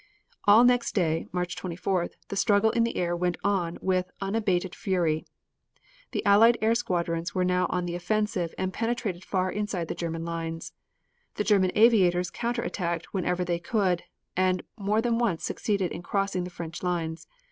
All 0.45 0.63
next 0.63 0.95
day, 0.95 1.27
March 1.31 1.55
24th, 1.55 2.13
the 2.29 2.35
struggle 2.35 2.71
in 2.71 2.83
the 2.83 2.97
air 2.97 3.15
went 3.15 3.37
on 3.43 3.77
with 3.83 4.09
unabated 4.19 4.73
fury. 4.73 5.27
The 6.09 6.25
Allied 6.25 6.57
air 6.59 6.73
squadrons 6.73 7.35
were 7.35 7.43
now 7.45 7.67
on 7.69 7.85
the 7.85 7.93
offensive 7.93 8.55
and 8.57 8.73
penetrated 8.73 9.23
far 9.23 9.51
inside 9.51 9.89
the 9.89 9.93
German 9.93 10.25
lines. 10.25 10.73
The 11.35 11.43
German 11.43 11.71
aviators 11.75 12.31
counter 12.31 12.63
attacked 12.63 13.13
whenever 13.13 13.45
they 13.45 13.59
could, 13.59 14.01
and 14.35 14.63
more 14.75 15.03
than 15.03 15.19
once 15.19 15.43
succeeded 15.43 15.91
in 15.91 16.01
crossing 16.01 16.45
the 16.45 16.49
French 16.49 16.81
lines. 16.81 17.27